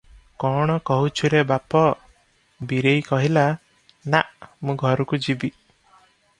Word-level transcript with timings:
କଣ 0.43 0.77
କହୁଛୁ 0.89 1.29
ରେ 1.33 1.41
ବାପ?" 1.51 1.81
ବୀରେଇ 2.71 3.05
କହିଲା," 3.11 3.45
ନା 4.15 4.25
ମୁଁ 4.67 4.79
ଘରକୁ 4.85 5.25
ଯିବି।" 5.29 5.55